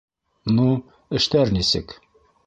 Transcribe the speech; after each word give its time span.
—Ну, 0.59 0.63
эштәр 1.19 1.53
нисек? 1.59 1.93